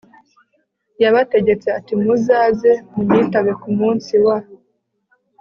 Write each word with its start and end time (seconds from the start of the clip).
yabategetse 1.03 1.67
ati 1.77 1.93
Muzaze 2.01 2.71
munyitabe 2.95 3.51
ku 3.61 3.69
munsi 3.79 4.13
wa 4.25 4.37